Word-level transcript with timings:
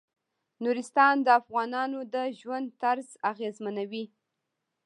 نورستان 0.63 1.15
د 1.23 1.27
افغانانو 1.41 1.99
د 2.13 2.15
ژوند 2.39 2.67
طرز 2.81 3.09
اغېزمنوي. 3.31 4.05